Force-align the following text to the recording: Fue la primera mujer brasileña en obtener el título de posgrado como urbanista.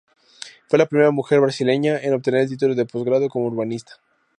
Fue 0.67 0.79
la 0.79 0.87
primera 0.87 1.11
mujer 1.11 1.39
brasileña 1.41 1.95
en 1.99 2.15
obtener 2.15 2.41
el 2.41 2.49
título 2.49 2.73
de 2.73 2.85
posgrado 2.87 3.29
como 3.29 3.45
urbanista. 3.45 3.99